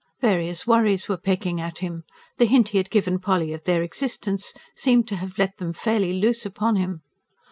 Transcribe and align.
Various 0.19 0.65
worries 0.65 1.07
were 1.07 1.15
pecking 1.17 1.61
at 1.61 1.77
him 1.77 2.05
the 2.39 2.45
hint 2.45 2.69
he 2.69 2.79
had 2.79 2.89
given 2.89 3.19
Polly 3.19 3.53
of 3.53 3.65
their 3.65 3.83
existence 3.83 4.51
seemed 4.75 5.07
to 5.09 5.17
have 5.17 5.37
let 5.37 5.57
them 5.57 5.73
fairly 5.73 6.11
loose 6.13 6.43
upon 6.43 6.75
him. 6.75 7.03